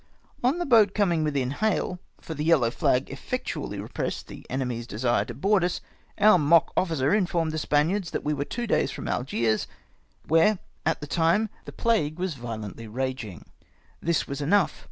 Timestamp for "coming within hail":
0.95-1.99